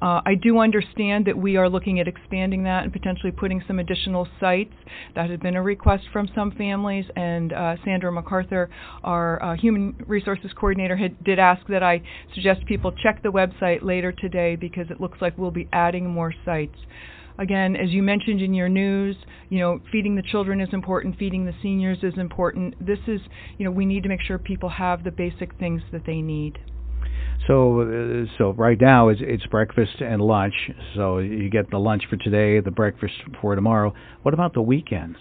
Uh, 0.00 0.20
I 0.24 0.34
do 0.34 0.58
understand 0.58 1.26
that 1.26 1.36
we 1.36 1.56
are 1.56 1.68
looking 1.68 1.98
at 2.00 2.06
expanding 2.06 2.62
that 2.64 2.84
and 2.84 2.92
potentially 2.92 3.32
putting 3.32 3.62
some 3.66 3.78
additional 3.78 4.28
sites. 4.38 4.74
That 5.14 5.28
has 5.30 5.40
been 5.40 5.56
a 5.56 5.62
request 5.62 6.04
from 6.12 6.28
some 6.34 6.52
families, 6.52 7.04
and 7.16 7.52
uh, 7.52 7.76
Sandra 7.84 8.12
MacArthur, 8.12 8.70
our 9.02 9.42
uh, 9.42 9.56
Human 9.56 9.96
Resources 10.06 10.50
Coordinator, 10.54 10.96
had, 10.96 11.22
did 11.24 11.38
ask 11.38 11.66
that 11.68 11.82
I 11.82 12.02
suggest 12.34 12.64
people 12.66 12.92
check 12.92 13.22
the 13.22 13.30
website 13.30 13.82
later 13.82 14.12
today 14.12 14.56
because 14.56 14.90
it 14.90 15.00
looks 15.00 15.18
like 15.20 15.36
we'll 15.36 15.50
be 15.50 15.68
adding 15.72 16.08
more 16.08 16.32
sites 16.44 16.76
again, 17.38 17.76
as 17.76 17.90
you 17.90 18.02
mentioned 18.02 18.42
in 18.42 18.52
your 18.52 18.68
news, 18.68 19.16
you 19.48 19.60
know, 19.60 19.80
feeding 19.90 20.16
the 20.16 20.22
children 20.22 20.60
is 20.60 20.68
important, 20.72 21.16
feeding 21.18 21.46
the 21.46 21.54
seniors 21.62 21.98
is 22.02 22.14
important. 22.16 22.74
This 22.84 22.98
is, 23.06 23.20
you 23.56 23.64
know, 23.64 23.70
we 23.70 23.86
need 23.86 24.02
to 24.02 24.08
make 24.08 24.20
sure 24.20 24.38
people 24.38 24.68
have 24.68 25.04
the 25.04 25.10
basic 25.10 25.56
things 25.58 25.82
that 25.92 26.02
they 26.04 26.20
need. 26.20 26.58
So, 27.46 27.80
uh, 27.80 28.26
so 28.36 28.52
right 28.52 28.80
now 28.80 29.08
it's, 29.08 29.20
it's 29.24 29.46
breakfast 29.46 30.00
and 30.00 30.20
lunch. 30.20 30.54
So 30.94 31.18
you 31.18 31.48
get 31.48 31.70
the 31.70 31.78
lunch 31.78 32.02
for 32.10 32.16
today, 32.16 32.60
the 32.60 32.70
breakfast 32.70 33.14
for 33.40 33.54
tomorrow. 33.54 33.94
What 34.22 34.34
about 34.34 34.54
the 34.54 34.62
weekends? 34.62 35.18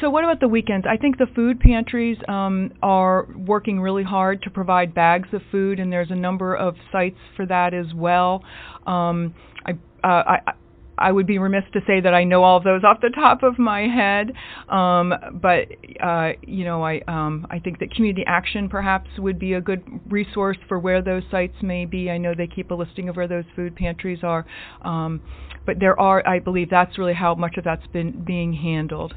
So 0.00 0.08
what 0.08 0.24
about 0.24 0.40
the 0.40 0.48
weekends? 0.48 0.86
I 0.88 0.96
think 0.96 1.18
the 1.18 1.26
food 1.34 1.60
pantries 1.60 2.16
um, 2.26 2.72
are 2.82 3.28
working 3.36 3.80
really 3.80 4.02
hard 4.02 4.42
to 4.42 4.50
provide 4.50 4.94
bags 4.94 5.28
of 5.32 5.42
food, 5.50 5.78
and 5.78 5.92
there's 5.92 6.10
a 6.10 6.16
number 6.16 6.54
of 6.54 6.74
sites 6.90 7.18
for 7.36 7.44
that 7.46 7.74
as 7.74 7.92
well. 7.94 8.42
Um, 8.86 9.34
I, 9.66 9.72
uh, 10.02 10.06
I 10.06 10.52
I 11.00 11.10
would 11.10 11.26
be 11.26 11.38
remiss 11.38 11.64
to 11.72 11.80
say 11.86 12.00
that 12.00 12.12
I 12.12 12.24
know 12.24 12.44
all 12.44 12.58
of 12.58 12.64
those 12.64 12.84
off 12.84 13.00
the 13.00 13.08
top 13.08 13.42
of 13.42 13.58
my 13.58 13.88
head, 13.88 14.32
um, 14.68 15.14
but 15.32 15.68
uh, 16.00 16.32
you 16.42 16.64
know, 16.64 16.84
I 16.84 17.00
um, 17.08 17.46
I 17.50 17.58
think 17.58 17.78
that 17.80 17.94
community 17.94 18.24
action 18.26 18.68
perhaps 18.68 19.08
would 19.18 19.38
be 19.38 19.54
a 19.54 19.60
good 19.60 19.82
resource 20.08 20.58
for 20.68 20.78
where 20.78 21.02
those 21.02 21.22
sites 21.30 21.54
may 21.62 21.86
be. 21.86 22.10
I 22.10 22.18
know 22.18 22.34
they 22.36 22.46
keep 22.46 22.70
a 22.70 22.74
listing 22.74 23.08
of 23.08 23.16
where 23.16 23.28
those 23.28 23.44
food 23.56 23.74
pantries 23.74 24.20
are, 24.22 24.44
um, 24.82 25.22
but 25.64 25.80
there 25.80 25.98
are, 25.98 26.26
I 26.28 26.38
believe, 26.38 26.68
that's 26.70 26.98
really 26.98 27.14
how 27.14 27.34
much 27.34 27.56
of 27.56 27.64
that's 27.64 27.86
been 27.88 28.22
being 28.24 28.52
handled. 28.52 29.14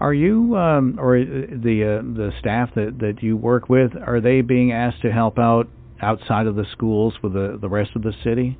Are 0.00 0.12
you 0.12 0.56
um, 0.56 0.98
or 0.98 1.18
the 1.18 2.00
uh, 2.00 2.02
the 2.02 2.32
staff 2.40 2.70
that 2.74 2.98
that 2.98 3.22
you 3.22 3.36
work 3.36 3.68
with 3.68 3.92
are 3.96 4.20
they 4.20 4.40
being 4.40 4.72
asked 4.72 5.02
to 5.02 5.12
help 5.12 5.38
out 5.38 5.68
outside 6.02 6.46
of 6.46 6.56
the 6.56 6.66
schools 6.72 7.14
with 7.22 7.32
the 7.32 7.58
the 7.60 7.68
rest 7.68 7.92
of 7.94 8.02
the 8.02 8.12
city? 8.24 8.58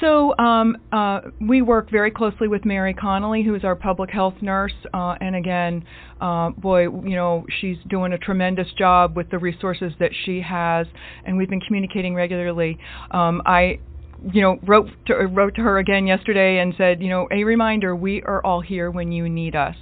So 0.00 0.36
um, 0.38 0.76
uh, 0.92 1.20
we 1.40 1.62
work 1.62 1.90
very 1.90 2.10
closely 2.10 2.46
with 2.46 2.64
Mary 2.64 2.94
Connolly, 2.94 3.42
who 3.42 3.54
is 3.54 3.64
our 3.64 3.74
public 3.74 4.10
health 4.10 4.34
nurse, 4.40 4.74
uh, 4.94 5.16
and 5.20 5.34
again, 5.34 5.84
uh, 6.20 6.50
boy, 6.50 6.82
you 6.82 7.16
know, 7.16 7.44
she's 7.60 7.78
doing 7.88 8.12
a 8.12 8.18
tremendous 8.18 8.68
job 8.78 9.16
with 9.16 9.30
the 9.30 9.38
resources 9.38 9.92
that 9.98 10.10
she 10.24 10.40
has, 10.40 10.86
and 11.24 11.36
we've 11.36 11.50
been 11.50 11.60
communicating 11.60 12.14
regularly. 12.14 12.78
Um, 13.10 13.42
I 13.44 13.80
you 14.32 14.42
know 14.42 14.58
wrote 14.64 14.88
to, 15.06 15.14
wrote 15.14 15.54
to 15.54 15.60
her 15.62 15.78
again 15.78 16.06
yesterday 16.06 16.58
and 16.58 16.74
said 16.76 17.00
you 17.00 17.08
know 17.08 17.28
a 17.30 17.44
reminder 17.44 17.94
we 17.94 18.20
are 18.22 18.44
all 18.44 18.60
here 18.60 18.90
when 18.90 19.12
you 19.12 19.28
need 19.28 19.54
us 19.54 19.76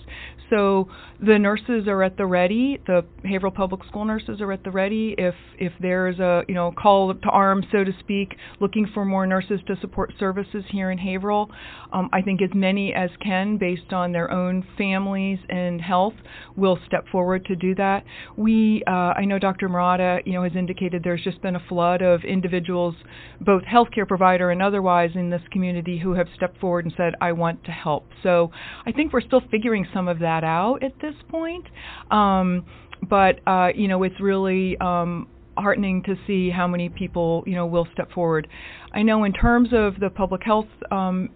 So 0.50 0.88
the 1.25 1.38
nurses 1.38 1.88
are 1.88 2.03
at 2.03 2.17
the 2.17 2.26
ready. 2.26 2.81
The 2.87 3.05
Haverhill 3.25 3.50
Public 3.53 3.85
School 3.88 4.05
nurses 4.05 4.41
are 4.41 4.53
at 4.53 4.62
the 4.65 4.71
ready. 4.71 5.15
If 5.17 5.35
if 5.59 5.73
there's 5.81 6.19
a 6.19 6.43
you 6.47 6.55
know 6.55 6.73
call 6.73 7.15
to 7.15 7.29
arms, 7.29 7.67
so 7.73 7.85
to 7.85 7.93
speak, 8.00 8.37
looking 8.61 8.87
for 8.93 9.05
more 9.05 9.26
nurses 9.26 9.61
to 9.67 9.76
support 9.81 10.12
services 10.19 10.65
here 10.71 10.91
in 10.91 10.99
Haverhill, 10.99 11.50
um, 11.93 12.11
I 12.12 12.23
think 12.23 12.43
as 12.43 12.50
many 12.55 12.93
as 12.95 13.11
can, 13.23 13.57
based 13.57 13.93
on 13.93 14.12
their 14.12 14.31
own 14.31 14.67
families 14.76 15.38
and 15.49 15.81
health, 15.81 16.15
will 16.55 16.79
step 16.87 17.07
forward 17.11 17.45
to 17.47 17.57
do 17.57 17.75
that. 17.76 18.05
We 18.37 18.83
uh, 18.87 19.15
I 19.17 19.25
know 19.25 19.38
Dr. 19.38 19.69
Marotta 19.69 20.21
you 20.26 20.35
know 20.35 20.43
has 20.43 20.55
indicated 20.55 21.03
there's 21.03 21.25
just 21.25 21.41
been 21.43 21.57
a 21.57 21.62
flood 21.69 22.03
of 22.03 22.23
individuals, 22.25 22.95
both 23.41 23.62
healthcare 23.62 24.07
provider 24.07 24.50
and 24.50 24.62
otherwise, 24.62 25.11
in 25.15 25.31
this 25.31 25.43
community 25.50 25.99
who 25.99 26.12
have 26.12 26.29
stepped 26.37 26.61
forward 26.61 26.85
and 26.85 26.95
said 26.97 27.15
I 27.21 27.33
want 27.33 27.65
to 27.65 27.71
help. 27.71 28.07
So 28.23 28.50
I 28.85 28.93
think 28.93 29.12
we're 29.12 29.21
still 29.23 29.43
figuring 29.50 29.87
some 29.95 30.09
of 30.09 30.19
that 30.21 30.36
out 30.45 30.83
at 30.83 30.93
this 31.00 31.14
point. 31.28 31.66
Um, 32.11 32.64
but 33.09 33.40
uh, 33.47 33.69
you 33.75 33.88
know, 33.88 34.02
it's 34.02 34.21
really 34.21 34.76
um, 34.78 35.28
heartening 35.57 36.02
to 36.05 36.16
see 36.26 36.50
how 36.50 36.66
many 36.66 36.88
people 36.88 37.43
you 37.47 37.55
know 37.55 37.66
will 37.66 37.87
step 37.93 38.11
forward. 38.12 38.49
I 38.93 39.02
know 39.02 39.25
in 39.25 39.33
terms 39.33 39.71
of 39.73 40.00
the 40.00 40.11
public 40.11 40.43
health 40.45 40.69
um, 40.90 41.31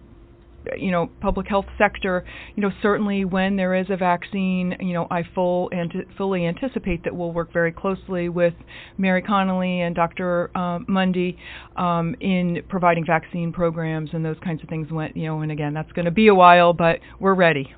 you 0.77 0.91
know 0.91 1.09
public 1.21 1.47
health 1.47 1.65
sector 1.77 2.23
you 2.55 2.61
know 2.61 2.69
certainly 2.81 3.25
when 3.25 3.55
there 3.55 3.73
is 3.73 3.87
a 3.89 3.97
vaccine 3.97 4.75
you 4.79 4.93
know 4.93 5.07
I 5.09 5.23
full 5.33 5.69
anti- 5.73 6.05
fully 6.17 6.45
anticipate 6.45 7.03
that 7.03 7.15
we'll 7.15 7.31
work 7.31 7.51
very 7.51 7.71
closely 7.71 8.29
with 8.29 8.53
Mary 8.97 9.21
Connolly 9.21 9.81
and 9.81 9.95
Dr. 9.95 10.51
Uh, 10.55 10.79
Mundy 10.87 11.37
um, 11.75 12.15
in 12.19 12.61
providing 12.69 13.05
vaccine 13.05 13.51
programs 13.51 14.11
and 14.13 14.23
those 14.23 14.37
kinds 14.43 14.61
of 14.61 14.69
things 14.69 14.91
Win, 14.91 15.11
you 15.15 15.25
know 15.25 15.41
and 15.41 15.51
again 15.51 15.73
that's 15.73 15.91
going 15.93 16.05
to 16.05 16.11
be 16.11 16.27
a 16.27 16.35
while 16.35 16.73
but 16.73 16.99
we're 17.19 17.35
ready 17.35 17.73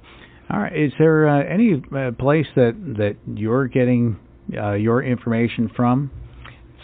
all 0.50 0.60
right. 0.60 0.76
Is 0.76 0.92
there 1.00 1.28
uh, 1.28 1.44
any 1.44 1.82
uh, 1.96 2.12
place 2.12 2.48
that 2.56 2.74
that 2.98 3.16
you're 3.34 3.68
getting 3.68 4.20
uh, 4.56 4.74
your 4.74 5.04
information 5.04 5.70
from 5.76 6.12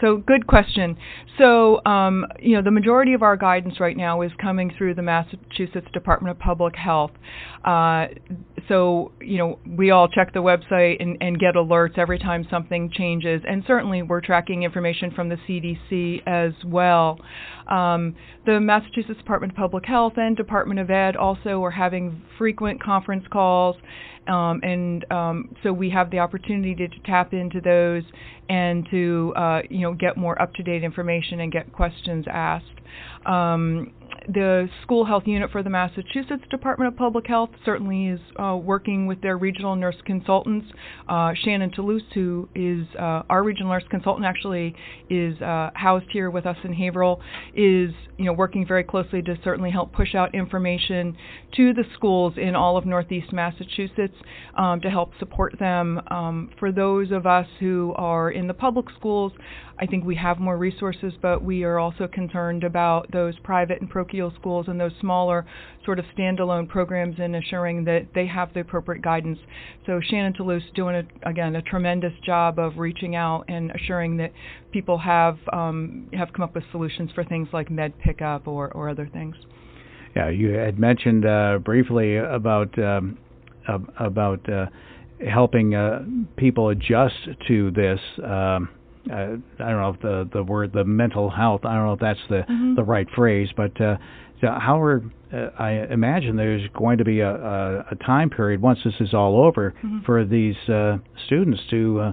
so 0.02 0.18
good 0.18 0.48
question. 0.48 0.98
So 1.38 1.84
um, 1.86 2.26
you 2.40 2.56
know 2.56 2.62
the 2.62 2.72
majority 2.72 3.14
of 3.14 3.24
our 3.24 3.38
guidance 3.38 3.80
right 3.80 3.96
now 3.96 4.22
is 4.22 4.32
coming 4.42 4.74
through 4.78 4.96
the 4.96 5.02
Massachusetts 5.02 5.88
Department 5.94 6.32
of 6.36 6.40
Public 6.40 6.76
Health. 6.76 7.12
Uh, 7.66 8.08
so 8.68 9.12
you 9.22 9.38
know 9.38 9.60
we 9.66 9.92
all 9.92 10.08
check 10.08 10.34
the 10.34 10.40
website 10.40 11.02
and, 11.02 11.18
and, 11.22 11.40
get 11.40 11.56
alerts 11.56 11.98
every 11.98 12.20
time 12.20 12.46
something 12.50 12.90
changes, 12.92 13.42
and 13.48 13.64
certainly 13.68 14.02
we're 14.02 14.22
tracking 14.22 14.64
information 14.64 15.12
from 15.12 15.30
the 15.30 15.38
CDC 15.48 16.24
as 16.28 16.54
well. 16.66 17.20
Um, 17.68 18.16
the 18.46 18.60
Massachusetts 18.60 19.20
Department 19.20 19.54
of 19.54 19.58
Public 19.58 19.86
Health 19.86 20.14
and 20.18 20.36
Department 20.36 20.80
of 20.80 20.90
Ed 20.90 21.16
also 21.16 21.64
are 21.64 21.72
having 21.72 22.22
frequent 22.38 22.82
conference 22.82 23.26
calls 23.32 23.76
um, 24.30 24.60
and 24.64 25.12
um, 25.12 25.56
so 25.64 25.74
we 25.74 25.90
have 25.90 26.12
the 26.12 26.20
opportunity 26.20 26.76
to, 26.76 26.88
to, 26.88 27.00
tap 27.06 27.34
into 27.34 27.60
those 27.62 28.04
and 28.48 28.88
to 28.92 29.34
uh, 29.36 29.62
you 29.70 29.82
know 29.82 29.89
get 29.94 30.18
more 30.18 30.40
up 30.42 30.54
to 30.56 30.64
date 30.64 30.84
information 30.84 31.40
and 31.42 31.52
get 31.52 31.72
questions 31.74 32.26
asked. 32.30 32.66
Um, 33.26 33.92
the 34.28 34.70
school 34.84 35.06
health 35.06 35.24
unit 35.26 35.52
for 35.52 35.64
the 35.64 35.70
Massachusetts 35.70 36.44
Department 36.50 36.94
of 36.94 36.98
Public 36.98 37.28
Health 37.28 37.50
certainly 37.64 38.08
is 38.08 38.20
uh, 38.38 38.56
working 38.56 39.08
with 39.08 39.22
their 39.22 39.38
regional 39.38 39.76
nurse 39.76 39.96
consultants. 40.06 40.68
Uh, 41.08 41.32
Shannon 41.44 41.72
Toulouse, 41.72 42.04
who 42.14 42.48
is 42.56 42.86
uh, 42.96 43.24
our 43.30 43.44
regional 43.44 43.72
nurse 43.72 43.84
consultant, 43.90 44.26
actually 44.26 44.76
is 45.10 45.40
uh, 45.42 45.72
housed 45.74 46.08
here 46.12 46.30
with 46.30 46.46
us 46.46 46.58
in 46.64 46.74
Haverhill, 46.74 47.22
is 47.54 47.92
you 48.18 48.26
know 48.26 48.34
working 48.34 48.66
very 48.68 48.84
closely 48.84 49.22
to 49.22 49.38
certainly 49.44 49.72
help 49.72 49.94
push 49.94 50.16
out 50.16 50.34
information 50.36 51.16
to 51.56 51.74
the 51.74 51.84
schools 51.94 52.34
in 52.38 52.56
all 52.56 52.78
of 52.78 52.86
Northeast 52.86 53.32
Massachusetts 53.32 54.16
um, 54.58 54.82
to 54.82 54.90
help 54.90 55.12
support 55.20 55.58
them. 55.60 56.02
Um, 56.12 56.50
for 56.60 56.72
those 56.72 57.12
of 57.12 57.26
us 57.26 57.48
who 57.60 57.94
are 57.96 58.32
in 58.32 58.48
the 58.48 58.54
public 58.54 58.86
schools, 58.98 59.32
I 59.82 59.86
think 59.86 60.04
we 60.04 60.16
have 60.18 60.40
more 60.40 60.58
resources, 60.58 61.14
but 61.22 61.42
we 61.42 61.64
are 61.64 61.80
also 61.80 62.08
concerned 62.08 62.66
about 62.66 63.10
those 63.14 63.40
private 63.40 63.80
and 63.80 63.90
parochial 64.10 64.34
schools 64.40 64.66
and 64.68 64.80
those 64.80 64.92
smaller 65.00 65.46
sort 65.86 66.00
of 66.00 66.06
standalone 66.18 66.68
programs 66.68 67.16
and 67.20 67.36
assuring 67.36 67.86
that 67.86 68.08
they 68.14 68.28
have 68.28 68.54
the 68.54 68.60
appropriate 68.60 69.02
guidance. 69.02 69.40
So 69.86 70.00
Shannon 70.04 70.34
Toulouse 70.34 70.64
doing 70.76 70.96
a, 70.96 71.30
again 71.30 71.56
a 71.56 71.62
tremendous 71.62 72.14
job 72.26 72.60
of 72.60 72.78
reaching 72.78 73.16
out 73.16 73.46
and 73.48 73.72
assuring 73.72 74.18
that 74.18 74.32
people 74.72 74.98
have 74.98 75.38
um, 75.54 76.10
have 76.14 76.34
come 76.34 76.44
up 76.44 76.56
with 76.56 76.64
solutions 76.72 77.12
for 77.14 77.24
things 77.24 77.48
like 77.54 77.70
med 77.70 77.98
pickup 78.00 78.48
or, 78.48 78.72
or 78.74 78.90
other 78.90 79.10
things. 79.12 79.36
Yeah, 80.16 80.30
you 80.30 80.50
had 80.50 80.80
mentioned 80.80 81.26
uh, 81.26 81.60
briefly 81.64 82.18
about 82.18 82.78
um, 82.80 83.18
about 84.00 84.48
uh, 84.50 84.66
helping 85.32 85.76
uh, 85.76 86.04
people 86.38 86.70
adjust 86.70 87.16
to 87.48 87.72
this. 87.72 88.00
Um, 88.24 88.70
uh, 89.10 89.38
I 89.64 89.70
don't 89.70 89.82
know 89.82 89.90
if 89.90 90.02
the 90.02 90.30
the 90.32 90.44
word 90.44 90.74
the 90.74 90.84
mental 90.84 91.30
health. 91.30 91.62
I 91.66 91.76
don't 91.76 91.86
know 91.86 91.94
if 91.94 92.00
that's 92.00 92.20
the 92.30 92.42
mm-hmm. 92.50 92.76
the 92.76 92.84
right 92.84 93.08
phrase, 93.16 93.50
but 93.56 93.80
uh, 93.82 93.98
how 94.42 94.82
are 94.82 95.04
uh, 95.34 95.50
I 95.58 95.72
imagine 95.92 96.36
there's 96.36 96.68
going 96.74 97.00
to 97.00 97.06
be 97.06 97.20
a, 97.20 97.30
a, 97.30 97.86
a 97.92 97.96
time 98.06 98.30
period 98.30 98.62
once 98.62 98.80
this 98.84 98.96
is 99.00 99.14
all 99.14 99.44
over 99.44 99.74
mm-hmm. 99.78 100.00
for 100.06 100.26
these 100.26 100.56
uh, 100.68 100.98
students 101.26 101.62
to 101.70 102.00
uh, 102.00 102.12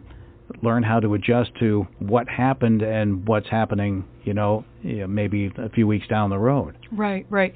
learn 0.62 0.82
how 0.82 1.00
to 1.00 1.14
adjust 1.14 1.50
to 1.60 1.86
what 1.98 2.28
happened 2.28 2.82
and 2.82 3.26
what's 3.26 3.48
happening. 3.48 4.04
You 4.24 4.34
know, 4.34 4.64
you 4.82 4.98
know, 4.98 5.06
maybe 5.06 5.50
a 5.56 5.68
few 5.70 5.86
weeks 5.86 6.06
down 6.08 6.30
the 6.30 6.38
road. 6.38 6.76
Right, 6.90 7.26
right. 7.30 7.52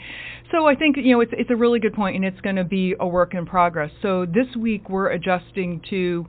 So 0.52 0.66
I 0.66 0.74
think 0.74 0.96
you 0.96 1.14
know 1.14 1.20
it's 1.20 1.32
it's 1.36 1.50
a 1.50 1.56
really 1.56 1.80
good 1.80 1.94
point, 1.94 2.16
and 2.16 2.24
it's 2.24 2.40
going 2.40 2.56
to 2.56 2.64
be 2.64 2.94
a 2.98 3.06
work 3.06 3.34
in 3.34 3.46
progress. 3.46 3.90
So 4.02 4.26
this 4.26 4.54
week 4.56 4.88
we're 4.88 5.10
adjusting 5.10 5.82
to 5.90 6.26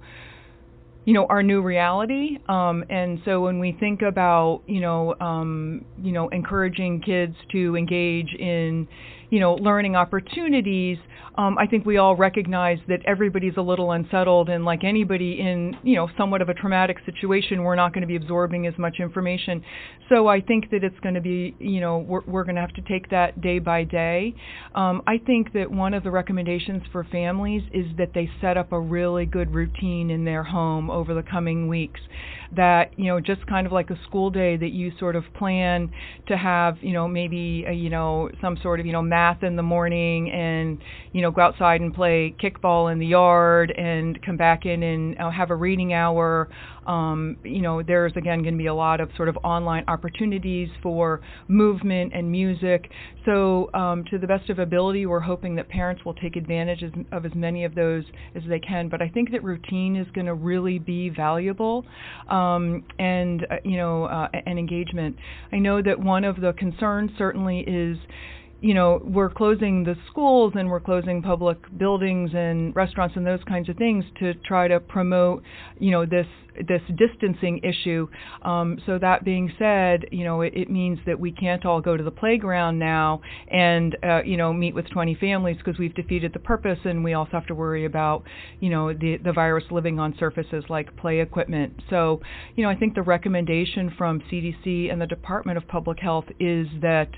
you 1.06 1.14
know 1.14 1.26
our 1.28 1.44
new 1.44 1.62
reality. 1.62 2.38
Um, 2.48 2.84
and 2.90 3.20
so 3.26 3.42
when 3.42 3.60
we 3.60 3.76
think 3.80 4.02
about 4.02 4.62
you 4.68 4.82
know 4.82 5.16
um, 5.20 5.86
you 6.02 6.12
know 6.12 6.30
encouraging 6.30 7.02
kids 7.02 7.36
to 7.52 7.76
engage 7.76 8.34
in 8.38 8.88
you 9.32 9.40
know 9.40 9.56
learning 9.56 9.96
opportunities 9.96 11.00
um, 11.36 11.58
I 11.58 11.66
think 11.66 11.86
we 11.86 11.98
all 11.98 12.16
recognize 12.16 12.78
that 12.90 13.00
everybody's 13.06 13.56
a 13.56 13.62
little 13.62 13.92
unsettled, 13.92 14.50
and 14.50 14.66
like 14.66 14.84
anybody 14.84 15.40
in 15.40 15.78
you 15.82 15.96
know 15.96 16.10
somewhat 16.18 16.42
of 16.42 16.50
a 16.50 16.54
traumatic 16.54 16.98
situation, 17.06 17.64
we're 17.64 17.76
not 17.76 17.94
going 17.94 18.02
to 18.02 18.08
be 18.08 18.18
absorbing 18.18 18.68
as 18.68 18.78
much 18.78 18.98
information. 19.00 19.64
So 20.10 20.28
I 20.28 20.42
think 20.42 20.70
that 20.72 20.84
it's 20.84 21.00
going 21.00 21.16
to 21.16 21.22
be 21.22 21.56
you 21.58 21.80
know 21.80 22.00
we're, 22.00 22.22
we're 22.26 22.44
going 22.44 22.56
to 22.56 22.62
have 22.62 22.74
to 22.74 22.82
take 22.82 23.10
that 23.12 23.40
day 23.40 23.60
by 23.60 23.86
day. 23.86 24.36
Um, 24.76 25.02
I 25.08 25.20
think 25.20 25.54
that 25.54 25.72
one 25.72 25.94
of 25.94 26.04
the 26.04 26.12
recommendations 26.12 26.84
for 26.92 27.06
families 27.06 27.64
is 27.74 27.86
that 27.98 28.10
they 28.14 28.30
set 28.42 28.58
up 28.58 28.74
a 28.74 28.80
really 28.80 29.26
good 29.26 29.54
routine 29.54 30.10
in 30.10 30.26
their 30.26 30.44
home 30.44 30.90
over 30.90 31.14
the 31.14 31.24
coming 31.24 31.70
weeks 31.70 32.02
that 32.56 32.92
you 32.98 33.06
know 33.06 33.20
just 33.20 33.46
kind 33.48 33.66
of 33.66 33.74
like 33.74 33.90
a 33.90 34.00
school 34.08 34.30
day 34.30 34.58
that 34.58 34.72
you 34.72 34.92
sort 35.00 35.16
of 35.16 35.24
plan 35.38 35.90
to 36.28 36.38
have 36.38 36.78
you 36.82 36.94
know 36.94 37.08
maybe 37.08 37.66
a, 37.68 37.72
you 37.72 37.90
know 37.90 38.30
some 38.42 38.58
sort 38.62 38.80
of 38.80 38.86
you 38.86 38.92
know 38.92 39.02
math 39.02 39.44
in 39.44 39.56
the 39.56 39.64
morning 39.64 40.30
and 40.32 40.80
you 41.14 41.22
know 41.22 41.32
go 41.32 41.42
outside 41.42 41.82
and 41.82 41.94
play 41.94 42.36
kickball 42.42 42.92
in 42.92 43.00
the 43.00 43.06
yard 43.06 43.72
and 43.78 44.22
come 44.26 44.38
back 44.38 44.66
in 44.66 44.84
and 44.84 45.18
uh, 45.20 45.30
have 45.30 45.50
a 45.50 45.56
reading 45.56 45.94
hour 45.94 46.50
um, 46.86 47.38
you 47.44 47.62
know, 47.62 47.84
there's 47.84 48.14
again 48.16 48.42
going 48.42 48.56
to 48.56 48.58
be 48.58 48.68
a 48.68 48.74
lot 48.74 49.00
of 49.00 49.10
sort 49.16 49.30
of 49.30 49.38
online 49.44 49.84
opportunities 49.88 50.70
for 50.82 51.22
movement 51.48 52.12
and 52.16 52.32
music. 52.32 52.90
So, 53.26 53.70
um, 53.74 54.04
to 54.10 54.18
the 54.18 54.26
best 54.26 54.50
of 54.50 54.58
ability, 54.58 55.06
we're 55.06 55.20
hoping 55.20 55.56
that 55.56 55.70
parents 55.70 56.04
will 56.04 56.16
take 56.16 56.36
advantage 56.36 56.84
of 57.12 57.26
as 57.26 57.32
many 57.36 57.66
of 57.66 57.76
those 57.76 58.04
as 58.36 58.42
they 58.50 58.60
can. 58.60 58.90
But 58.90 59.02
I 59.02 59.10
think 59.10 59.32
that 59.32 59.44
routine 59.44 59.96
is 59.96 60.08
going 60.14 60.26
to 60.26 60.34
really 60.34 60.80
be 60.80 61.10
valuable, 61.10 61.86
um, 62.30 62.41
and 63.00 63.46
uh, 63.50 63.56
you 63.64 63.78
know, 63.78 64.06
uh, 64.06 64.28
engagement. 64.58 65.16
I 65.52 65.58
know 65.58 65.82
that 65.82 66.00
one 66.00 66.24
of 66.24 66.40
the 66.42 66.54
concerns 66.54 67.12
certainly 67.18 67.60
is 67.62 67.98
you 68.62 68.76
know, 68.76 69.02
we're 69.04 69.30
closing 69.30 69.84
the 69.84 69.96
schools 70.10 70.54
and 70.56 70.70
we're 70.70 70.80
closing 70.80 71.22
public 71.22 71.58
buildings 71.78 72.30
and 72.34 72.76
restaurants 72.76 73.16
and 73.16 73.26
those 73.26 73.44
kinds 73.48 73.68
of 73.70 73.76
things 73.76 74.06
to 74.20 74.36
try 74.36 74.68
to 74.68 74.80
promote, 74.80 75.44
you 75.80 75.90
know, 75.90 76.06
this 76.06 76.28
this 76.68 76.82
distancing 76.98 77.60
issue. 77.64 78.08
Um, 78.42 78.80
so 78.86 79.00
that 79.00 79.24
being 79.24 79.52
said, 79.58 80.06
you 80.12 80.24
know, 80.24 80.42
it, 80.42 80.54
it, 80.54 80.70
means 80.70 81.00
that 81.06 81.20
we 81.20 81.32
can't 81.32 81.66
all 81.66 81.82
go 81.82 81.98
to 81.98 82.04
the 82.04 82.12
playground 82.12 82.80
now 82.80 83.22
and 83.50 83.98
uh, 84.04 84.22
you 84.24 84.38
know 84.38 84.54
meet 84.54 84.74
with 84.74 84.90
20 84.90 85.16
families 85.16 85.58
because 85.58 85.78
we've 85.80 85.96
defeated 85.96 86.34
the 86.34 86.40
purpose, 86.40 86.80
and 86.86 87.04
we 87.04 87.14
also 87.14 87.32
have 87.32 87.48
to 87.48 87.56
worry 87.56 87.86
about 87.86 88.24
you 88.60 88.70
know 88.70 88.94
the 88.94 89.18
the 89.24 89.32
virus 89.32 89.64
living 89.72 90.00
on 90.00 90.16
surfaces 90.20 90.64
like 90.70 90.96
play 90.98 91.20
equipment. 91.20 91.74
So 91.90 92.22
you 92.56 92.64
know, 92.64 92.70
I 92.70 92.76
think 92.76 92.96
the 92.96 93.02
recommendation 93.02 93.94
from 93.98 94.22
CDC 94.32 94.92
and 94.92 95.02
the 95.02 95.08
Department 95.08 95.58
of 95.58 95.68
Public 95.68 96.00
Health 96.00 96.26
is 96.40 96.68
that 96.82 97.10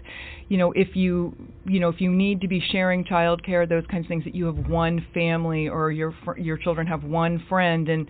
you 0.47 0.57
know 0.57 0.71
if 0.73 0.95
you 0.95 1.32
you 1.65 1.79
know 1.79 1.89
if 1.89 2.01
you 2.01 2.11
need 2.11 2.41
to 2.41 2.47
be 2.47 2.59
sharing 2.71 3.03
childcare, 3.03 3.67
those 3.67 3.85
kinds 3.89 4.05
of 4.05 4.09
things, 4.09 4.23
that 4.25 4.35
you 4.35 4.45
have 4.45 4.67
one 4.67 5.05
family 5.13 5.67
or 5.67 5.91
your 5.91 6.13
your 6.37 6.57
children 6.57 6.87
have 6.87 7.03
one 7.03 7.43
friend, 7.47 7.89
and 7.89 8.07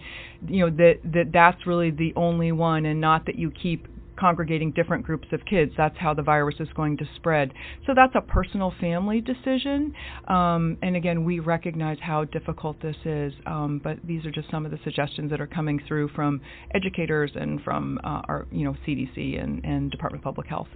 you 0.47 0.65
know 0.65 0.75
that 0.75 0.99
that 1.03 1.31
that's 1.31 1.65
really 1.65 1.91
the 1.91 2.13
only 2.15 2.51
one, 2.51 2.85
and 2.85 2.99
not 2.99 3.25
that 3.25 3.35
you 3.35 3.51
keep 3.51 3.87
congregating 4.15 4.71
different 4.71 5.03
groups 5.03 5.27
of 5.31 5.43
kids. 5.45 5.71
That's 5.77 5.97
how 5.97 6.13
the 6.13 6.21
virus 6.21 6.55
is 6.59 6.67
going 6.75 6.97
to 6.97 7.05
spread. 7.15 7.53
So 7.85 7.93
that's 7.95 8.13
a 8.15 8.21
personal 8.21 8.73
family 8.79 9.21
decision. 9.21 9.93
Um, 10.27 10.77
and 10.81 10.95
again, 10.95 11.23
we 11.23 11.39
recognize 11.39 11.97
how 12.01 12.25
difficult 12.25 12.81
this 12.81 12.95
is, 13.05 13.33
um, 13.45 13.81
but 13.83 13.97
these 14.03 14.25
are 14.25 14.31
just 14.31 14.49
some 14.51 14.65
of 14.65 14.71
the 14.71 14.79
suggestions 14.83 15.29
that 15.31 15.41
are 15.41 15.47
coming 15.47 15.81
through 15.87 16.09
from 16.09 16.41
educators 16.73 17.31
and 17.35 17.61
from 17.63 17.99
uh, 18.03 18.21
our, 18.27 18.47
you 18.51 18.65
know, 18.65 18.75
CDC 18.87 19.41
and, 19.41 19.63
and 19.65 19.91
Department 19.91 20.21
of 20.21 20.23
Public 20.23 20.47
Health. 20.47 20.67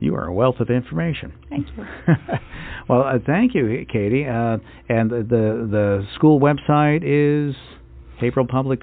You 0.00 0.14
are 0.16 0.26
a 0.26 0.32
wealth 0.32 0.56
of 0.60 0.70
information. 0.70 1.34
Thank 1.50 1.66
you. 1.76 1.84
well, 2.88 3.02
uh, 3.02 3.18
thank 3.24 3.54
you, 3.54 3.84
Katie. 3.90 4.24
Uh, 4.24 4.56
and 4.88 5.10
the, 5.10 5.18
the 5.18 5.68
the 5.70 6.06
school 6.14 6.40
website 6.40 7.02
is 7.04 7.54
Haverhill 8.18 8.46
Public 8.48 8.80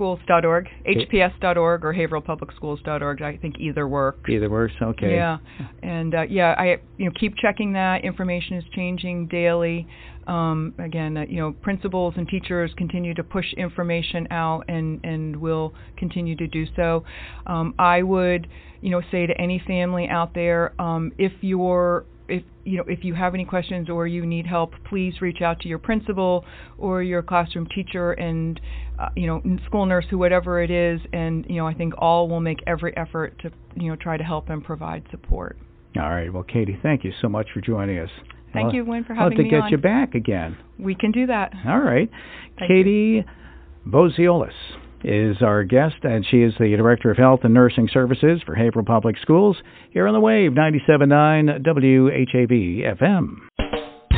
schools.org, 0.00 0.66
hps.org, 0.86 1.84
or 1.84 1.92
haverhillpublicschools.org. 1.92 3.22
I 3.22 3.36
think 3.36 3.56
either 3.58 3.86
works. 3.86 4.30
Either 4.30 4.48
works. 4.48 4.72
Okay. 4.80 5.14
Yeah, 5.14 5.36
and 5.82 6.14
uh, 6.14 6.22
yeah, 6.22 6.54
I 6.56 6.78
you 6.96 7.04
know 7.04 7.12
keep 7.18 7.36
checking 7.36 7.74
that. 7.74 8.02
Information 8.02 8.56
is 8.56 8.64
changing 8.74 9.26
daily. 9.26 9.86
Um, 10.26 10.74
again, 10.78 11.18
uh, 11.18 11.24
you 11.28 11.36
know, 11.36 11.52
principals 11.52 12.14
and 12.16 12.26
teachers 12.28 12.70
continue 12.78 13.12
to 13.14 13.22
push 13.22 13.52
information 13.54 14.26
out, 14.30 14.64
and 14.68 15.00
and 15.04 15.36
will 15.36 15.74
continue 15.98 16.36
to 16.36 16.46
do 16.46 16.64
so. 16.76 17.04
Um, 17.46 17.74
I 17.78 18.02
would, 18.02 18.46
you 18.80 18.90
know, 18.90 19.02
say 19.10 19.26
to 19.26 19.38
any 19.38 19.62
family 19.66 20.08
out 20.08 20.32
there, 20.32 20.72
um, 20.80 21.12
if 21.18 21.32
you're 21.42 22.06
if 22.30 22.42
you 22.64 22.78
know 22.78 22.84
if 22.86 23.04
you 23.04 23.14
have 23.14 23.34
any 23.34 23.44
questions 23.44 23.88
or 23.90 24.06
you 24.06 24.24
need 24.24 24.46
help, 24.46 24.72
please 24.88 25.20
reach 25.20 25.42
out 25.42 25.60
to 25.60 25.68
your 25.68 25.78
principal 25.78 26.44
or 26.78 27.02
your 27.02 27.22
classroom 27.22 27.66
teacher 27.74 28.12
and 28.12 28.60
uh, 28.98 29.08
you 29.16 29.26
know 29.26 29.42
school 29.66 29.86
nurse, 29.86 30.04
who 30.10 30.18
whatever 30.18 30.62
it 30.62 30.70
is, 30.70 31.00
and 31.12 31.44
you 31.48 31.56
know 31.56 31.66
I 31.66 31.74
think 31.74 31.94
all 31.98 32.28
will 32.28 32.40
make 32.40 32.58
every 32.66 32.96
effort 32.96 33.38
to 33.42 33.50
you 33.76 33.90
know 33.90 33.96
try 33.96 34.16
to 34.16 34.24
help 34.24 34.48
and 34.48 34.64
provide 34.64 35.04
support. 35.10 35.58
All 35.96 36.08
right. 36.08 36.32
Well, 36.32 36.44
Katie, 36.44 36.78
thank 36.82 37.04
you 37.04 37.12
so 37.20 37.28
much 37.28 37.48
for 37.52 37.60
joining 37.60 37.98
us. 37.98 38.10
Thank 38.52 38.66
well, 38.66 38.74
you, 38.74 38.84
Win, 38.84 39.04
for 39.04 39.14
having 39.14 39.38
me 39.38 39.44
on. 39.44 39.50
to 39.50 39.60
get 39.60 39.70
you 39.70 39.78
back 39.78 40.14
again. 40.14 40.56
We 40.78 40.94
can 40.94 41.12
do 41.12 41.26
that. 41.26 41.52
All 41.66 41.80
right. 41.80 42.10
Thank 42.58 42.70
Katie 42.70 43.24
Vozeolis 43.86 44.52
is 45.04 45.36
our 45.42 45.64
guest, 45.64 45.96
and 46.02 46.26
she 46.26 46.42
is 46.42 46.52
the 46.58 46.76
Director 46.76 47.10
of 47.10 47.16
Health 47.16 47.40
and 47.44 47.54
Nursing 47.54 47.88
Services 47.92 48.40
for 48.44 48.54
Haverhill 48.54 48.84
Public 48.84 49.16
Schools 49.22 49.56
here 49.92 50.06
on 50.06 50.14
the 50.14 50.20
Wave 50.20 50.52
97.9 50.52 51.64
WHAV 51.66 52.98
FM. 53.00 53.36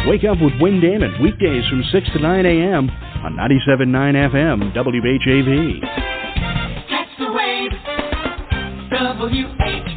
Wake 0.06 0.24
up 0.24 0.38
with 0.40 0.52
Win 0.60 0.80
Damon 0.80 1.22
weekdays 1.22 1.68
from 1.68 1.82
6 1.92 2.08
to 2.14 2.18
9 2.18 2.46
a.m. 2.46 2.90
on 2.90 3.36
97.9 3.36 4.30
FM 4.32 4.74
WHAV. 4.74 5.80
Catch 6.88 7.08
the 7.18 7.32
wave, 7.32 7.70
WHAV. 8.90 9.91